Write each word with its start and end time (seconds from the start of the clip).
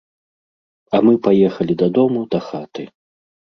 А 0.95 1.01
мы 1.09 1.13
паехалі 1.29 1.73
дадому, 1.83 2.19
да 2.35 2.43
хаты. 2.49 2.83